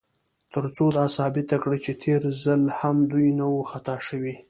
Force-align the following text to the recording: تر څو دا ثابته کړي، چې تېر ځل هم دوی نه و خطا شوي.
تر 0.53 0.63
څو 0.75 0.85
دا 0.97 1.05
ثابته 1.17 1.55
کړي، 1.63 1.79
چې 1.85 1.91
تېر 2.03 2.21
ځل 2.43 2.61
هم 2.79 2.97
دوی 3.11 3.29
نه 3.39 3.45
و 3.53 3.59
خطا 3.71 3.97
شوي. 4.07 4.35